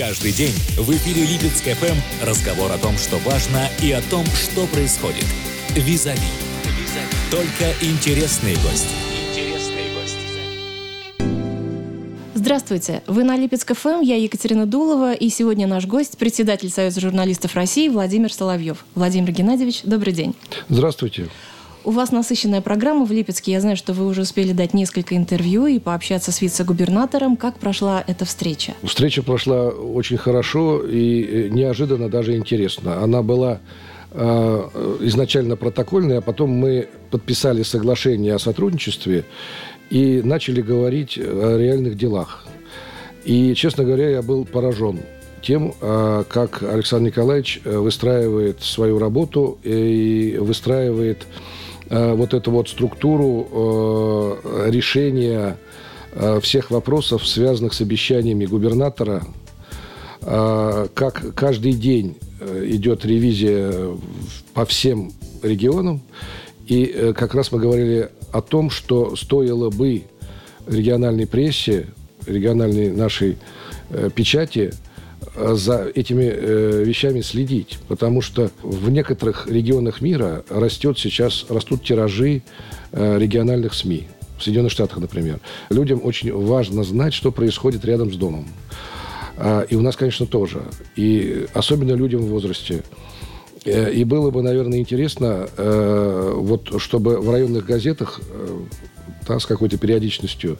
[0.00, 4.66] Каждый день в эфире Липецк ФМ разговор о том, что важно и о том, что
[4.68, 5.26] происходит.
[5.76, 6.18] Визави.
[7.30, 8.88] Только интересные гости.
[12.32, 17.54] Здравствуйте, вы на Липецк ФМ, я Екатерина Дулова, и сегодня наш гость, председатель Союза журналистов
[17.54, 18.86] России Владимир Соловьев.
[18.94, 20.34] Владимир Геннадьевич, добрый день.
[20.70, 21.28] Здравствуйте.
[21.82, 23.52] У вас насыщенная программа в Липецке.
[23.52, 27.36] Я знаю, что вы уже успели дать несколько интервью и пообщаться с вице-губернатором.
[27.36, 28.74] Как прошла эта встреча?
[28.82, 33.02] Встреча прошла очень хорошо и неожиданно даже интересно.
[33.02, 33.60] Она была
[34.12, 39.24] э, изначально протокольной, а потом мы подписали соглашение о сотрудничестве
[39.88, 42.44] и начали говорить о реальных делах.
[43.24, 45.00] И, честно говоря, я был поражен
[45.40, 51.26] тем, э, как Александр Николаевич э, выстраивает свою работу и выстраивает
[51.90, 55.58] Э, вот эту вот структуру э, решения
[56.12, 59.22] э, всех вопросов, связанных с обещаниями губернатора,
[60.22, 63.96] как каждый день идет ревизия
[64.52, 66.02] по всем регионам.
[66.66, 70.02] И как раз мы говорили о том, что стоило бы
[70.66, 71.86] региональной прессе,
[72.26, 73.38] региональной нашей
[74.14, 74.72] печати–
[75.54, 82.42] за этими э, вещами следить, потому что в некоторых регионах мира растет сейчас, растут тиражи
[82.92, 84.08] э, региональных СМИ.
[84.38, 85.38] В Соединенных Штатах, например.
[85.68, 88.46] Людям очень важно знать, что происходит рядом с домом.
[89.36, 90.62] А, и у нас, конечно, тоже.
[90.96, 92.82] И особенно людям в возрасте.
[93.64, 98.58] Э, и было бы, наверное, интересно, э, вот, чтобы в районных газетах э,
[99.26, 100.58] да, с какой-то периодичностью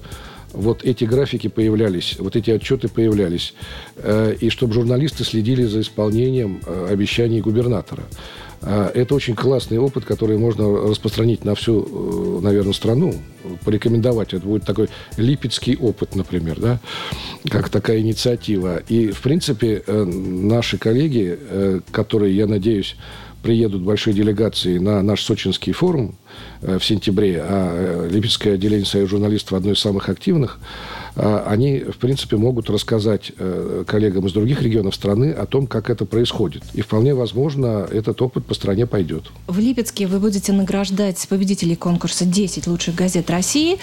[0.53, 3.55] вот эти графики появлялись, вот эти отчеты появлялись,
[3.97, 8.05] э, и чтобы журналисты следили за исполнением э, обещаний губернатора.
[8.62, 13.15] Э, это очень классный опыт, который можно распространить на всю, наверное, страну,
[13.65, 14.34] порекомендовать.
[14.34, 16.81] Это будет такой липецкий опыт, например, да,
[17.48, 18.83] как такая инициатива.
[18.89, 21.39] И, в принципе, наши коллеги,
[21.91, 22.97] которые, я надеюсь,
[23.42, 26.14] приедут большие делегации на наш сочинский форум
[26.62, 30.58] э, в сентябре, а э, Липецкое отделение Союза журналистов одно из самых активных,
[31.17, 36.05] они, в принципе, могут рассказать э, коллегам из других регионов страны о том, как это
[36.05, 36.63] происходит.
[36.75, 39.25] И вполне возможно, этот опыт по стране пойдет.
[39.47, 43.79] В Липецке вы будете награждать победителей конкурса 10 лучших газет России.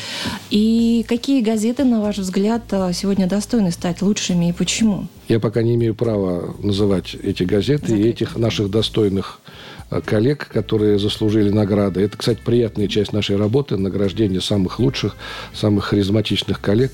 [0.50, 5.08] И какие газеты, на ваш взгляд, сегодня достойны стать лучшими и почему?
[5.28, 8.08] Я пока не имею права называть эти газеты Закрыто.
[8.08, 9.67] и этих наших достойных э,
[10.06, 12.02] коллег, которые заслужили награды.
[12.02, 15.16] Это, кстати, приятная часть нашей работы, награждение самых лучших,
[15.54, 16.92] самых харизматичных коллег.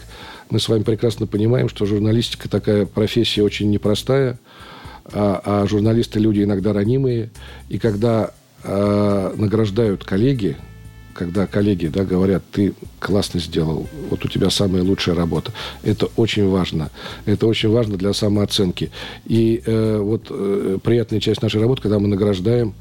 [0.49, 4.37] Мы с вами прекрасно понимаем, что журналистика такая профессия очень непростая,
[5.05, 7.31] а, а журналисты люди иногда ранимые.
[7.69, 8.31] И когда
[8.63, 10.57] а, награждают коллеги,
[11.13, 15.51] когда коллеги да, говорят, ты классно сделал, вот у тебя самая лучшая работа.
[15.83, 16.89] Это очень важно.
[17.25, 18.91] Это очень важно для самооценки.
[19.25, 22.73] И э, вот э, приятная часть нашей работы, когда мы награждаем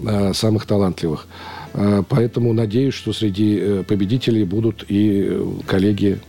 [0.00, 1.26] э, самых талантливых.
[1.74, 6.20] Э, поэтому надеюсь, что среди э, победителей будут и э, коллеги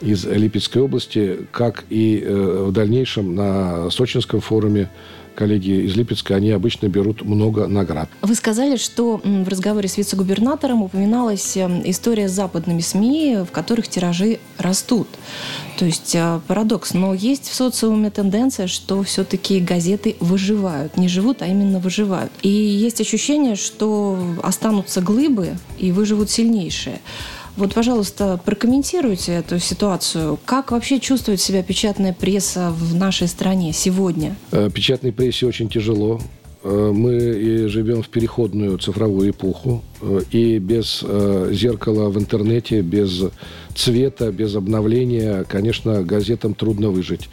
[0.00, 4.90] из Липецкой области, как и э, в дальнейшем на Сочинском форуме
[5.38, 8.08] коллеги из Липецка, они обычно берут много наград.
[8.22, 13.86] Вы сказали, что в разговоре с вице-губернатором упоминалась эм, история с западными СМИ, в которых
[13.86, 15.06] тиражи растут.
[15.78, 16.92] То есть э, парадокс.
[16.92, 20.96] Но есть в социуме тенденция, что все-таки газеты выживают.
[20.96, 22.32] Не живут, а именно выживают.
[22.42, 26.98] И есть ощущение, что останутся глыбы и выживут сильнейшие.
[27.58, 30.38] Вот, пожалуйста, прокомментируйте эту ситуацию.
[30.44, 34.36] Как вообще чувствует себя печатная пресса в нашей стране сегодня?
[34.52, 36.20] Э, печатной прессе очень тяжело.
[36.62, 41.04] Э, мы живем в переходную цифровую эпоху, э, и без
[41.50, 43.24] зеркала в интернете, без
[43.74, 47.28] цвета, без обновления, конечно, газетам трудно выжить.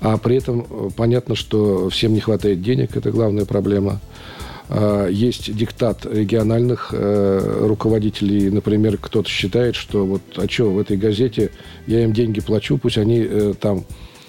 [0.00, 4.00] А при этом понятно, что всем не хватает денег, это главная проблема.
[4.68, 8.50] А, есть диктат региональных э, руководителей.
[8.50, 11.50] Например, кто-то считает, что вот, а что, в этой газете
[11.86, 13.84] я им деньги плачу, пусть они э, там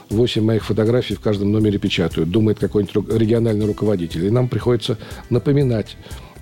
[0.09, 4.25] 8 моих фотографий в каждом номере печатают, думает какой-нибудь региональный руководитель.
[4.25, 4.97] И нам приходится
[5.29, 5.97] напоминать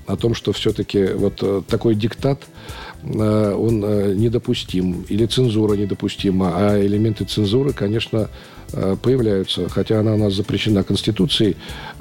[0.05, 2.43] о том, что все-таки вот э, такой диктат,
[3.03, 8.27] он недопустим, или цензура недопустима, а элементы цензуры, конечно,
[9.01, 11.55] появляются, хотя она у нас запрещена Конституцией,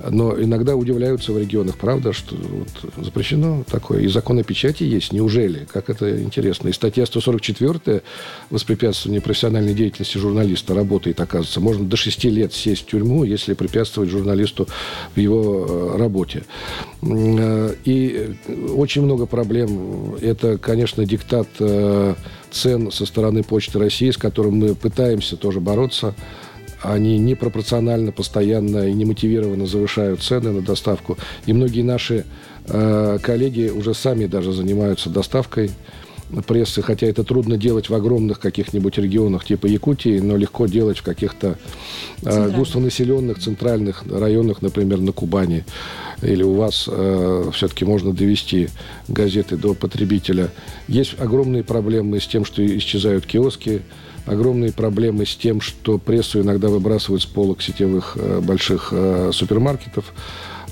[0.09, 4.01] но иногда удивляются в регионах, правда, что вот запрещено такое.
[4.01, 5.67] И закон о печати есть, неужели?
[5.73, 6.69] Как это интересно.
[6.69, 8.03] И статья 144
[8.51, 11.61] «Воспрепятствование профессиональной деятельности журналиста» работает, оказывается.
[11.61, 14.69] Можно до 6 лет сесть в тюрьму, если препятствовать журналисту
[15.15, 16.45] в его э, работе.
[17.03, 18.37] Э, и
[18.75, 20.17] очень много проблем.
[20.21, 21.49] Это, конечно, диктат
[22.51, 26.15] цен со стороны Почты России, с которым мы пытаемся тоже бороться.
[26.83, 31.17] Они непропорционально, постоянно и немотивированно завышают цены на доставку.
[31.47, 32.25] И многие наши
[32.67, 35.71] э, коллеги уже сами даже занимаются доставкой
[36.47, 41.03] прессы, хотя это трудно делать в огромных каких-нибудь регионах типа Якутии, но легко делать в
[41.03, 41.59] каких-то
[42.23, 45.65] э, густонаселенных центральных районах, например, на Кубани.
[46.23, 48.69] Или у вас э, все-таки можно довести
[49.09, 50.51] газеты до потребителя.
[50.89, 53.83] Есть огромные проблемы с тем, что исчезают киоски,
[54.27, 60.13] огромные проблемы с тем, что прессу иногда выбрасывают с полок сетевых э, больших э, супермаркетов.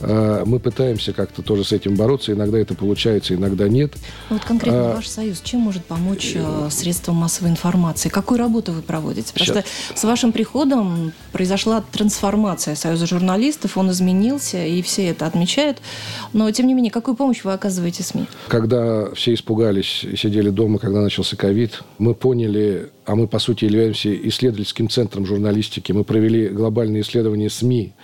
[0.06, 2.32] Э, мы пытаемся как-то тоже с этим бороться.
[2.32, 3.94] Иногда это получается, иногда нет.
[4.30, 8.08] Ну, вот конкретно а, ваш союз чем может помочь э, средствам массовой информации?
[8.08, 9.32] Какую работу вы проводите?
[9.32, 9.64] Потому сейчас.
[9.64, 15.78] что с вашим приходом произошла трансформация Союза журналистов, он изменился, и все это отмечают.
[16.32, 18.26] Но, тем не менее, какую помощь вы оказываете СМИ?
[18.48, 23.64] Когда все испугались и сидели дома, когда начался ковид, мы поняли, а мы, по сути,
[23.64, 25.92] являемся исследовательским центром журналистики.
[25.92, 27.94] Мы провели глобальные исследования СМИ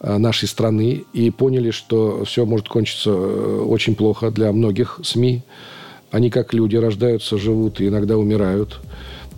[0.00, 5.42] нашей страны и поняли, что все может кончиться э, очень плохо для многих СМИ.
[6.10, 8.80] Они как люди рождаются, живут и иногда умирают.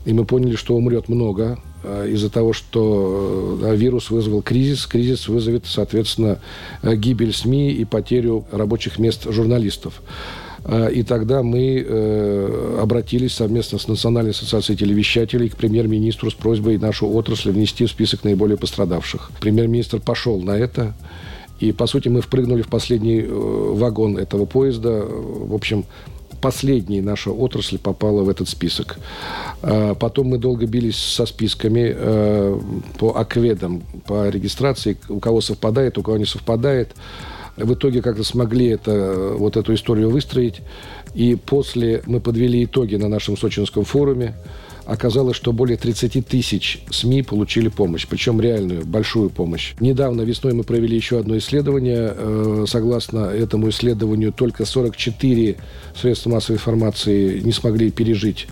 [0.05, 4.87] И мы поняли, что умрет много э, из-за того, что вирус вызвал кризис.
[4.87, 6.41] Кризис вызовет, соответственно,
[6.83, 10.03] гибель СМИ и потерю рабочих мест журналистов.
[10.65, 16.79] А, и тогда мы э, обратились совместно с Национальной ассоциацией телевещателей к премьер-министру с просьбой
[16.79, 19.31] нашу отрасль внести в список наиболее пострадавших.
[19.41, 20.95] Премьер-министр пошел на это.
[21.59, 25.03] И, по сути, мы впрыгнули в последний э, вагон этого поезда.
[25.05, 25.85] В общем,
[26.41, 28.99] последняя наша отрасль попала в этот список.
[29.63, 32.61] А, потом мы долго бились со списками э,
[32.99, 36.95] по акведам, по регистрации, у кого совпадает, у кого не совпадает.
[37.57, 40.63] В итоге как-то смогли это, вот эту историю выстроить.
[41.15, 44.35] И после мы подвели итоги на нашем сочинском форуме.
[44.85, 49.75] Оказалось, что более 30 тысяч СМИ получили помощь, причем реальную, большую помощь.
[49.81, 52.13] Недавно весной мы провели еще одно исследование.
[52.17, 55.57] Э, согласно этому исследованию, только 44
[55.95, 58.47] средства массовой информации не смогли пережить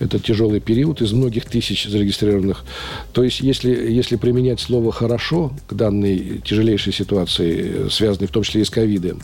[0.00, 2.64] этот тяжелый период из многих тысяч зарегистрированных.
[3.12, 8.62] То есть, если, если применять слово «хорошо» к данной тяжелейшей ситуации, связанной в том числе
[8.62, 9.20] и с ковидом,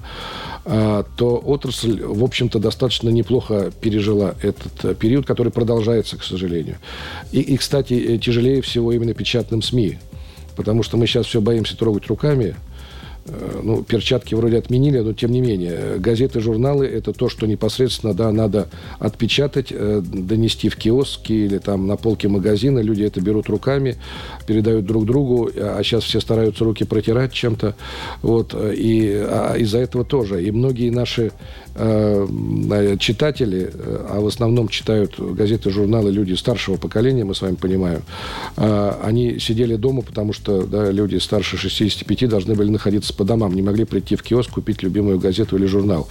[0.64, 6.76] то отрасль, в общем-то, достаточно неплохо пережила этот период, который продолжается, к сожалению.
[7.32, 9.98] И, и кстати, тяжелее всего именно печатным СМИ,
[10.56, 12.69] потому что мы сейчас все боимся трогать руками– Э,
[13.62, 18.30] ну, перчатки вроде отменили, но тем не менее, газеты, журналы– это то, что непосредственно, да,
[18.32, 18.68] надо
[18.98, 22.80] отпечатать, э, донести в киоски или там на полке магазина.
[22.80, 23.96] Люди это берут руками,
[24.46, 27.74] передают друг другу, а сейчас все стараются руки протирать чем-то.
[28.22, 30.44] Вот, и а из-за этого тоже.
[30.44, 31.32] И многие наши
[31.69, 31.69] Э,
[32.98, 38.02] читатели, э, а в основном читают газеты, журналы люди старшего поколения, мы с вами понимаем,
[38.56, 43.54] э, они сидели дома, потому что да, люди старше 65 должны были находиться по домам,
[43.54, 46.08] не могли прийти в киоск, купить любимую газету или журнал.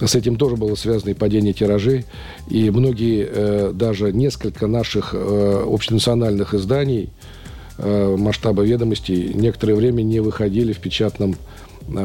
[0.00, 2.04] С этим тоже было связано и падение тиражей,
[2.48, 7.10] и многие, даже несколько наших общенациональных изданий
[7.78, 11.36] масштаба ведомостей некоторое время не выходили в печатном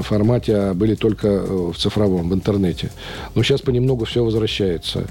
[0.02, 2.92] формате, а были только э, в цифровом, в интернете.
[3.34, 5.08] Но сейчас понемногу все возвращается.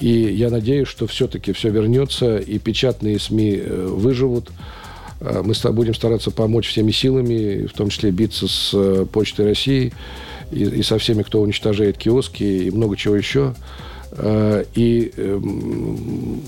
[0.00, 4.50] И я надеюсь, что все-таки все вернется, и печатные СМИ э, выживут.
[5.20, 9.92] Э, мы будем стараться помочь всеми силами, в том числе биться с Почтой России
[10.50, 13.54] и, и со всеми, кто уничтожает киоски и много чего еще.
[14.16, 16.40] И эм,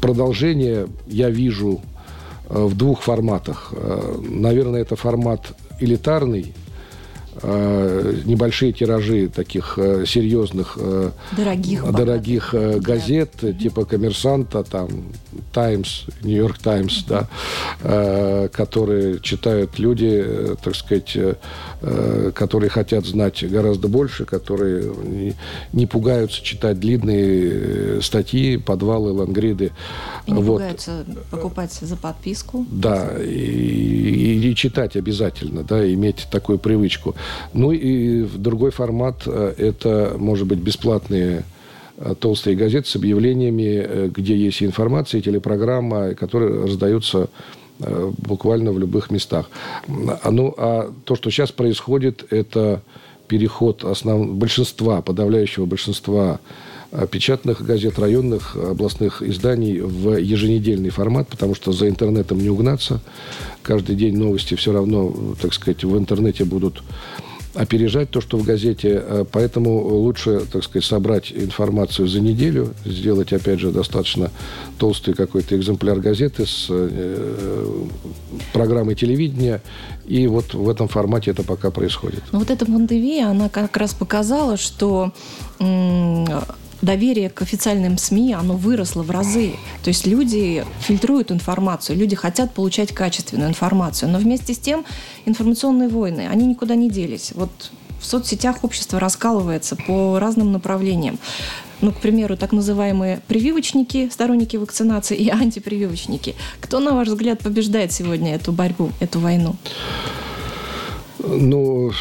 [0.00, 1.80] продолжение я вижу
[2.48, 3.74] в двух форматах.
[4.22, 6.65] Наверное, это формат элитарный, э,
[7.42, 13.52] небольшие тиражи таких э, серьезных э, дорогих, дорогих газет да.
[13.52, 14.88] типа «Коммерсанта», там
[15.52, 17.28] «Таймс», «Нью-Йорк Таймс», да,
[18.48, 20.24] которые читают люди,
[20.62, 21.16] так сказать,
[22.34, 24.92] которые хотят знать гораздо больше, которые
[25.72, 29.72] не пугаются читать длинные статьи, подвалы, лангриды.
[30.26, 30.60] И не вот.
[30.60, 32.66] пугаются покупать за подписку.
[32.70, 37.14] Да, и, и, и читать обязательно, да, иметь такую привычку.
[37.52, 41.44] Ну и другой формат э,– это, может быть, бесплатные
[41.98, 47.28] э, толстые газеты с объявлениями, э, где есть информация, телепрограмма, которые раздаются
[47.78, 49.50] буквально в любых местах.
[50.22, 52.80] А, ну, а то, что сейчас происходит, это
[53.28, 54.30] переход основ...
[54.30, 56.40] большинства, подавляющего большинства
[57.10, 63.00] печатных газет, районных, областных изданий в еженедельный формат, потому что за интернетом не угнаться.
[63.62, 66.82] Каждый день новости все равно, так сказать, в интернете будут
[67.56, 69.02] опережать то, что в газете.
[69.02, 74.30] Э, поэтому лучше, так сказать, собрать информацию за неделю, сделать, опять же, достаточно
[74.78, 77.86] толстый какой-то экземпляр газеты с э,
[78.52, 79.62] программой телевидения.
[80.06, 82.22] И вот в этом формате это пока происходит.
[82.32, 85.12] Вот эта пандемия, она как раз показала, что
[86.82, 89.54] доверие к официальным СМИ, оно выросло в разы.
[89.82, 94.10] То есть люди фильтруют информацию, люди хотят получать качественную информацию.
[94.10, 94.84] Но вместе с тем
[95.24, 97.32] информационные войны, они никуда не делись.
[97.34, 97.50] Вот
[98.00, 101.18] в соцсетях общество раскалывается по разным направлениям.
[101.80, 106.34] Ну, к примеру, так называемые прививочники, сторонники вакцинации и антипрививочники.
[106.60, 109.56] Кто, на ваш взгляд, побеждает сегодня эту борьбу, эту войну?
[111.18, 111.92] Ну,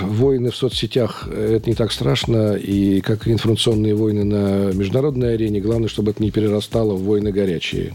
[0.00, 5.60] войны в соцсетях– это не так страшно, и как и информационные войны на международной арене,
[5.60, 7.94] главное, чтобы это не перерастало в войны горячие.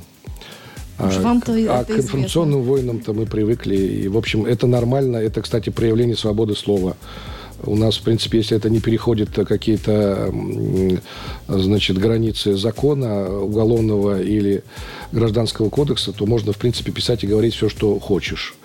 [0.98, 3.76] А, а к информационным войнам-то мы привыкли.
[3.76, 5.18] И, в общем, это нормально.
[5.18, 6.96] Это, кстати, проявление свободы слова.
[7.66, 10.34] У нас, в принципе, если это не переходит какие-то,
[11.48, 14.64] значит, границы закона уголовного или
[15.12, 18.56] гражданского кодекса, то можно, в принципе, писать и говорить все, что хочешь.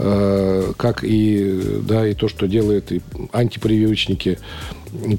[0.00, 3.00] Э, как и, да, и то, что делают и
[3.32, 4.38] антипрививочники,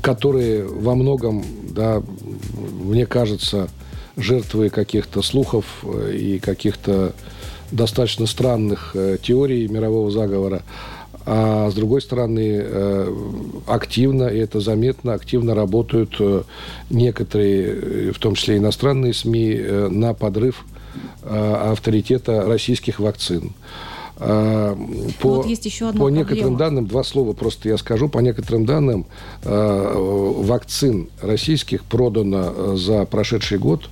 [0.01, 2.01] которые во многом, да,
[2.81, 3.67] мне кажется,
[4.15, 7.13] жертвы каких-то слухов э, и каких-то
[7.71, 10.63] достаточно странных э, теорий мирового заговора.
[11.25, 12.65] А с другой стороны,
[13.67, 16.17] активно, и это заметно, активно работают
[16.89, 20.65] некоторые, в том числе иностранные СМИ, на подрыв
[21.23, 23.51] авторитета российских вакцин.
[24.19, 24.77] А,
[25.21, 28.65] по, вот есть еще одна по некоторым данным, два слова просто я скажу, по некоторым
[28.65, 29.05] данным
[29.43, 29.93] а,
[30.43, 33.89] вакцин российских продано а, за прошедший год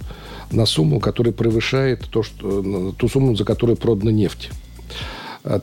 [0.51, 4.49] на сумму, которая превышает то, что, ту сумму, за которую продана нефть.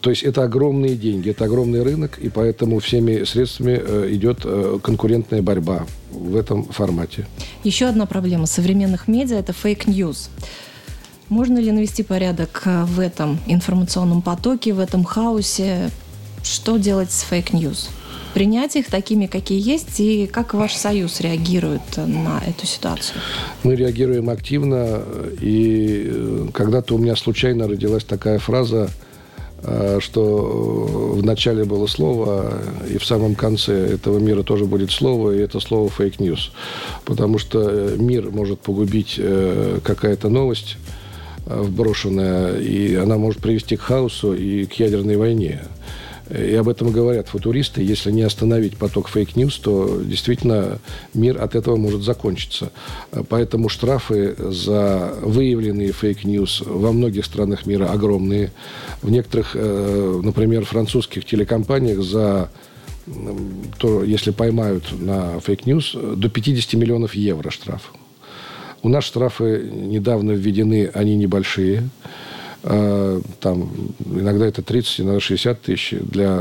[0.00, 3.76] То есть это огромные деньги, это огромный рынок, и поэтому всеми средствами
[4.14, 4.46] идет
[4.82, 7.26] конкурентная борьба в этом формате.
[7.64, 10.30] Еще одна проблема современных медиа– это fake news.
[11.28, 15.90] Можно ли навести порядок э, в этом информационном потоке, в этом хаосе?
[16.42, 17.88] Что делать с fake news?
[18.34, 23.20] Принять их такими, какие есть, и как ваш союз реагирует на эту ситуацию?
[23.62, 25.02] Мы реагируем активно,
[25.40, 28.90] и э, когда-то у меня случайно родилась такая фраза,
[29.62, 32.52] э, что в начале было слово,
[32.92, 36.52] и в самом конце этого мира тоже будет слово, и это слово fake news.
[37.06, 39.18] Потому что мир может погубить
[39.84, 40.76] какая-то новость,
[41.46, 45.62] Э, вброшенная, и она может привести к хаосу и к ядерной войне.
[46.30, 47.82] И об этом говорят футуристы.
[47.82, 50.78] Если не остановить поток fake news, то действительно
[51.12, 52.72] мир от этого может закончиться.
[53.28, 58.50] Поэтому штрафы за выявленные fake news во многих странах мира огромные.
[59.02, 62.48] В некоторых, э, например, французских телекомпаниях за
[63.78, 67.92] то, если поймают на fake news, до 50 миллионов евро штраф.
[68.84, 71.88] У нас штрафы недавно введены, они небольшие.
[72.62, 73.70] А, там
[74.04, 75.94] иногда это 30, иногда 60 тысяч.
[76.02, 76.38] Для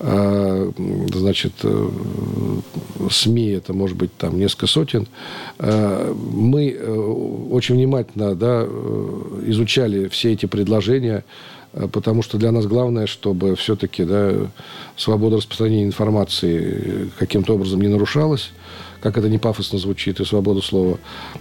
[0.00, 0.72] а,
[1.14, 1.88] значит, э,
[3.08, 5.06] СМИ это может быть там несколько сотен.
[5.60, 6.92] А, мы э,
[7.50, 11.24] очень внимательно да, э, изучали все эти предложения,
[11.72, 14.32] потому что для нас главное, чтобы все-таки да,
[14.96, 18.52] свобода распространения информации каким-то образом не нарушалась
[19.02, 20.98] как это не пафосно звучит, и свободу слова.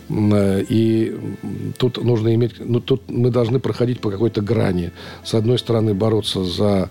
[0.09, 1.15] Э, и
[1.77, 4.91] тут нужно иметь, ну, тут мы должны проходить по какой-то грани.
[5.23, 6.89] С одной стороны, бороться за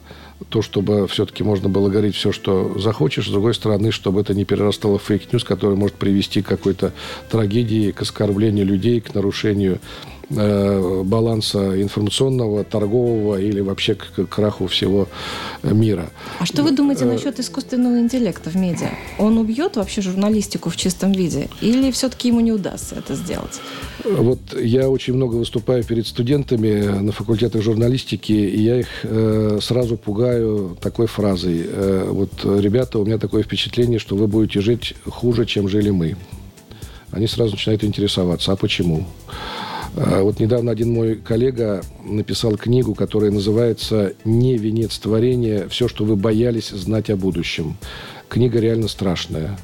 [0.48, 4.44] то, чтобы все-таки можно было говорить все, что захочешь, с другой стороны, чтобы это не
[4.44, 6.92] перерастало в fake news, который может привести к какой-то
[7.30, 9.80] трагедии, к оскорблению людей, к нарушению
[10.19, 15.08] Э, баланса информационного, торгового или вообще к краху всего
[15.62, 16.10] мира.
[16.38, 18.90] А что вы думаете э, насчет искусственного интеллекта в медиа?
[19.18, 21.48] Он убьет вообще журналистику в чистом виде?
[21.60, 23.60] Или все-таки ему не удастся это сделать?
[24.04, 29.96] Вот я очень много выступаю перед студентами на факультетах журналистики, и я их э, сразу
[29.96, 31.64] пугаю такой фразой.
[31.66, 36.16] Э, вот, ребята, у меня такое впечатление, что вы будете жить хуже, чем жили мы.
[37.10, 39.04] Они сразу начинают интересоваться, а почему?
[39.28, 45.68] А, вот недавно один мой коллега написал книгу, которая называется «Не венец творения.
[45.68, 47.76] Все, что вы боялись знать о будущем».
[48.28, 49.58] Книга реально страшная.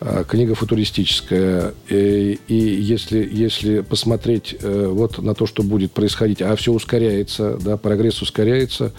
[0.00, 1.74] А, книга футуристическая.
[1.88, 7.58] И, и если, если посмотреть э, вот на то, что будет происходить, а все ускоряется,
[7.60, 8.92] да, прогресс ускоряется,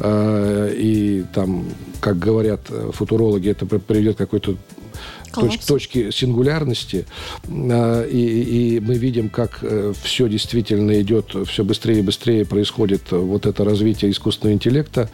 [0.00, 1.66] а, и там,
[2.00, 4.56] как говорят футурологи, это приведет к какой-то
[5.32, 7.06] точ, точки сингулярности.
[7.48, 13.10] А, и, и мы видим, как э, все действительно идет, все быстрее и быстрее происходит
[13.10, 15.10] вот это развитие искусственного интеллекта.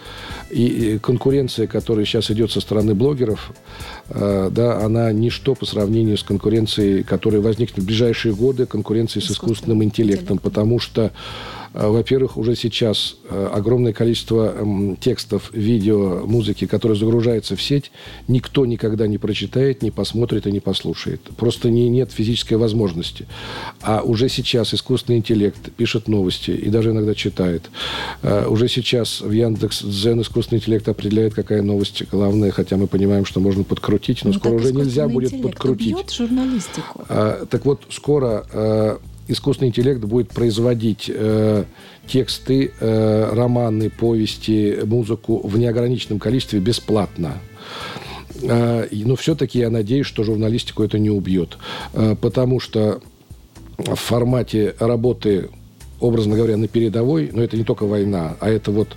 [0.51, 3.53] И конкуренция, которая сейчас идет со стороны блогеров,
[4.09, 9.31] э, да, она ничто по сравнению с конкуренцией, которая возникнет в ближайшие годы, конкуренцией с
[9.31, 10.39] искусственным интеллектом, интеллектом.
[10.39, 11.13] потому что
[11.75, 14.55] во-первых, уже сейчас а, огромное количество
[15.01, 17.91] текстов, видео, музыки, которые загружаются в сеть,
[18.27, 21.21] никто никогда не прочитает, не посмотрит и не послушает.
[21.37, 23.27] Просто не, нет физической возможности.
[23.83, 27.71] А уже сейчас искусственный интеллект пишет новости и даже иногда читает.
[28.23, 33.25] А, уже сейчас в Яндекс Дзен искусственный интеллект определяет, какая новость главная, хотя мы понимаем,
[33.25, 36.13] что можно подкрутить, но, но ну, скоро уже нельзя будет подкрутить.
[36.15, 37.05] Журналистику.
[37.09, 38.99] так вот, скоро
[39.29, 41.65] искусственный интеллект будет производить э,
[42.07, 47.35] тексты, э, романы, повести, музыку в неограниченном количестве бесплатно.
[48.43, 51.59] Э, но все-таки я надеюсь, что журналистику это не убьет.
[51.93, 53.01] Э, потому что
[53.77, 55.51] в формате работы,
[56.01, 58.97] образно говоря, на передовой, но это не только война, а это вот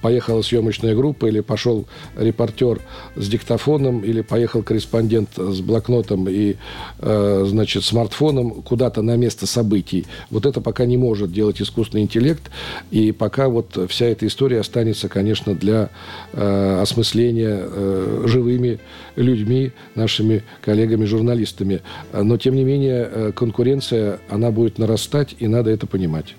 [0.00, 1.86] поехала съемочная группа, или пошел
[2.16, 2.80] репортер
[3.16, 6.56] с диктофоном, или поехал корреспондент с блокнотом и,
[6.98, 10.06] э, значит, смартфоном куда-то на место событий.
[10.30, 12.42] Вот это пока не может делать искусственный интеллект,
[12.90, 15.90] и пока вот вся эта история останется, конечно, для
[16.32, 18.78] э, осмысления э, живыми
[19.16, 21.82] людьми, нашими коллегами-журналистами.
[22.12, 26.34] Но, тем не менее, э, конкуренция, она будет нарастать, и надо это понимать.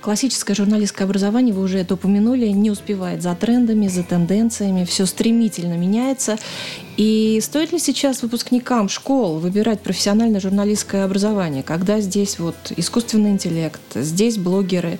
[0.00, 5.74] Классическое журналистское образование, вы уже это упомянули, не успевает за трендами, за тенденциями, все стремительно
[5.74, 6.38] меняется.
[6.96, 13.80] И стоит ли сейчас выпускникам школ выбирать профессиональное журналистское образование, когда здесь вот искусственный интеллект,
[13.94, 14.98] здесь блогеры,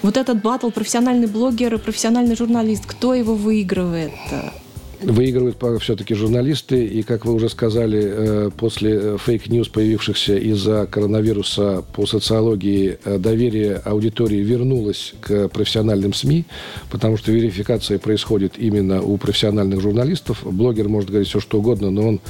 [0.00, 4.12] вот этот батл профессиональный блогер и профессиональный журналист, кто его выигрывает?
[5.04, 10.86] Выигрывают все-таки журналисты, и, как вы уже сказали, э, после э, fake news, появившихся из-за
[10.86, 16.46] коронавируса по социологии, э, доверие аудитории вернулось к профессиональным СМИ,
[16.90, 20.40] потому что верификация происходит именно у профессиональных журналистов.
[20.42, 22.20] Блогер может говорить все, что угодно, но он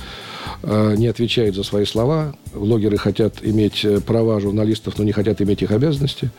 [0.97, 2.35] не отвечает за свои слова.
[2.55, 6.31] Блогеры хотят иметь права журналистов, но не хотят иметь их обязанности.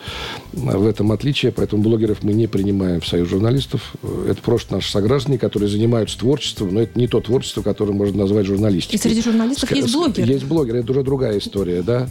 [0.54, 3.94] В этом отличие, поэтому блогеров мы не принимаем в союз журналистов.
[4.28, 8.46] Это просто наши сограждане, которые занимаются творчеством, но это не то творчество, которое можно назвать
[8.46, 9.00] журналистикой.
[9.00, 10.32] И среди журналистов Ск- есть блогеры.
[10.32, 12.08] Есть блогеры, это уже другая история, да.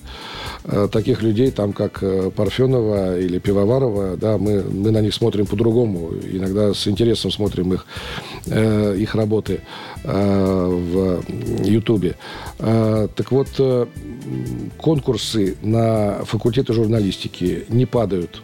[0.64, 5.46] Э, таких людей, там, как э, Парфенова или Пивоварова, да, мы, мы на них смотрим
[5.46, 6.12] по-другому.
[6.30, 7.86] Иногда с интересом смотрим их,
[8.46, 9.60] э, их работы
[10.04, 11.22] в
[11.64, 12.16] Ютубе.
[12.58, 13.48] Так вот,
[14.78, 18.42] конкурсы на факультеты журналистики не падают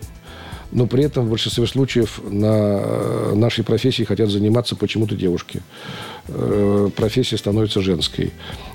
[0.72, 5.62] но при этом в большинстве случаев на э, нашей профессии хотят заниматься почему-то девушки.
[6.28, 8.32] Э, профессия становится женской.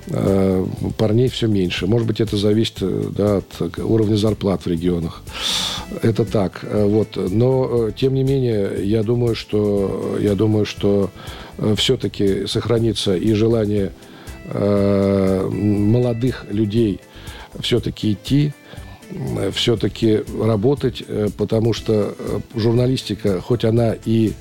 [0.08, 0.66] Э,
[0.98, 1.88] парней все меньше.
[1.88, 2.80] Может быть, это зависит
[3.14, 5.22] да, от уровня зарплат в регионах.
[6.02, 6.64] Это так.
[6.64, 7.16] Вот.
[7.16, 11.12] Но, тем не менее, я думаю, что, я думаю, что
[11.78, 13.92] все-таки сохранится и желание
[14.54, 17.00] молодых людей
[17.60, 18.54] все-таки идти
[19.54, 24.34] все-таки работать, э, потому что э, журналистика, хоть она и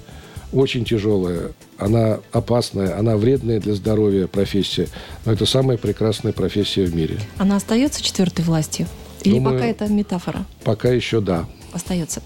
[0.52, 4.88] очень тяжелая, она опасная, она вредная для здоровья профессия,
[5.24, 7.18] но это самая прекрасная профессия в мире.
[7.38, 8.86] Она остается четвертой властью?
[9.22, 10.44] Или Думаю, пока это метафора?
[10.64, 12.22] Пока еще да остается.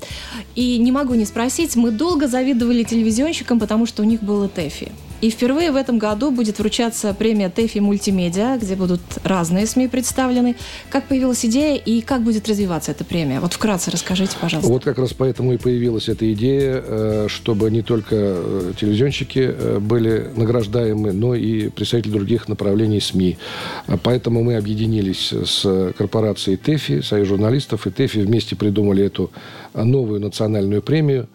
[0.54, 4.92] И не могу не спросить, мы долго завидовали телевизионщикам, потому что у них было ТЭФИ.
[5.20, 10.54] И впервые в этом году будет вручаться премия ТЭФИ Мультимедиа, где будут разные СМИ представлены.
[10.90, 13.40] Как появилась идея и как будет развиваться эта премия?
[13.40, 14.70] Вот вкратце расскажите, пожалуйста.
[14.70, 19.78] Вот как раз поэтому и появилась эта идея, э, чтобы не только э, телевизионщики э,
[19.80, 23.38] были награждаемы, но и представители других направлений СМИ.
[24.04, 29.30] Поэтому мы объединились с корпорацией ТЭФИ, Союз журналистов, и ТЭФИ вместе придумали эту
[29.74, 31.28] новую национальную премию.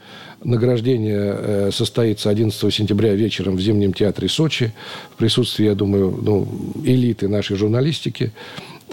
[0.43, 4.73] Награждение э, состоится 11 сентября вечером в Зимнем театре Сочи
[5.13, 6.47] в присутствии, я думаю, ну,
[6.83, 8.31] элиты нашей журналистики.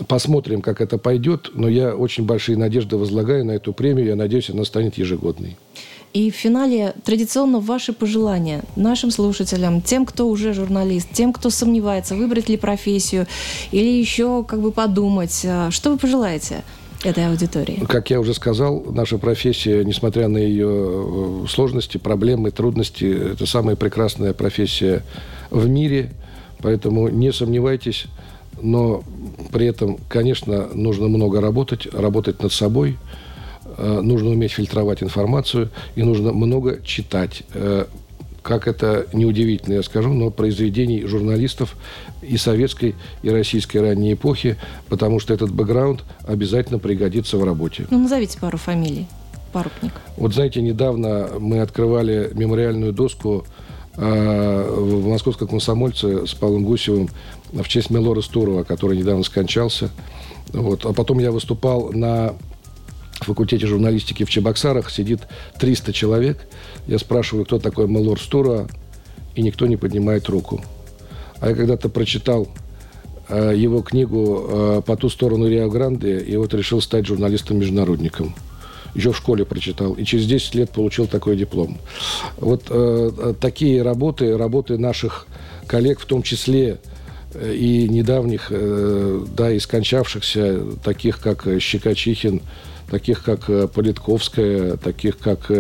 [0.06, 4.06] Посмотрим, как это пойдет, но я очень большие надежды возлагаю на эту премию.
[4.06, 5.56] Я надеюсь, она станет ежегодной.
[6.12, 12.16] И в финале традиционно ваши пожелания нашим слушателям, тем, кто уже журналист, тем, кто сомневается,
[12.16, 13.26] выбрать ли профессию
[13.70, 15.42] или еще как бы подумать.
[15.44, 16.64] А, что вы пожелаете?
[17.04, 17.84] Этой аудитории?
[17.88, 23.76] Как я уже сказал, наша профессия, несмотря на ее э, сложности, проблемы, трудности, это самая
[23.76, 25.02] прекрасная профессия
[25.50, 26.10] в мире.
[26.62, 28.06] Поэтому не сомневайтесь,
[28.60, 29.02] но
[29.52, 32.98] при этом, конечно, нужно много работать, работать над собой,
[33.78, 37.42] э, нужно уметь фильтровать информацию и нужно много читать.
[38.42, 41.76] Как это неудивительно, я скажу, но произведений журналистов
[42.22, 44.56] и советской, и российской ранней эпохи,
[44.88, 47.86] потому что этот бэкграунд обязательно пригодится в работе.
[47.90, 49.06] Ну, назовите пару фамилий.
[49.52, 49.92] Парупник.
[50.16, 53.44] Вот знаете, недавно мы открывали мемориальную доску
[53.96, 57.08] э, в Московском комсомольце с Павлом Гусевым
[57.52, 59.90] в честь Мелора Стурова, который недавно скончался.
[60.52, 60.86] Вот.
[60.86, 62.34] А потом я выступал на
[63.24, 64.90] факультете журналистики в Чебоксарах.
[64.90, 65.20] Сидит
[65.58, 66.38] 300 человек.
[66.86, 68.68] Я спрашиваю, кто такой Мелор Стурова,
[69.34, 70.62] и никто не поднимает руку.
[71.40, 72.48] А я когда-то прочитал
[73.28, 78.34] э, его книгу э, «По ту сторону Рио-Гранде», и вот решил стать журналистом-международником
[78.94, 81.78] еще в школе прочитал, и через 10 лет получил такой диплом.
[82.38, 85.26] Вот э, э, такие работы, работы наших
[85.66, 86.78] коллег, в том числе
[87.34, 92.42] э, и недавних, э, да, и скончавшихся, таких как Щекочихин,
[92.90, 95.50] таких как э, Политковская, таких как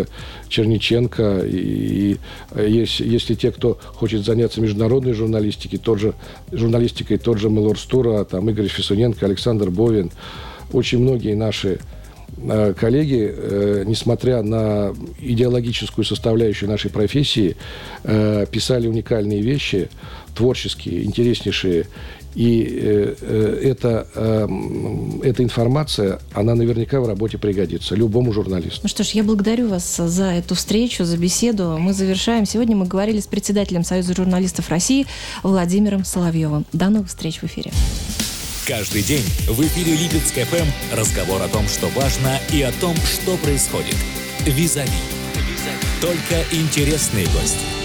[0.48, 1.40] Черниченко.
[1.46, 2.16] И,
[2.56, 6.14] и если, если те, кто хочет заняться международной журналистикой, тот же,
[6.52, 10.10] журналистикой, тот же Мелор Стура, там Игорь Фисуненко, Александр Бовин,
[10.72, 11.80] очень многие наши
[12.42, 17.56] Э, коллеги, э, несмотря на идеологическую составляющую нашей профессии,
[18.04, 19.90] э, писали уникальные вещи,
[20.34, 21.86] творческие, интереснейшие.
[22.34, 24.06] И эта,
[25.22, 28.80] эта информация, она наверняка в работе пригодится любому журналисту.
[28.82, 31.76] Ну что ж, я благодарю вас за эту встречу, за беседу.
[31.78, 32.46] Мы завершаем.
[32.46, 35.06] Сегодня мы говорили с председателем Союза журналистов России
[35.42, 36.66] Владимиром Соловьевым.
[36.72, 37.72] До новых встреч в эфире.
[38.66, 43.36] Каждый день в эфире Липецк ФМ разговор о том, что важно и о том, что
[43.38, 43.96] происходит.
[44.46, 44.90] Визави.
[46.00, 47.79] Только интересные гости.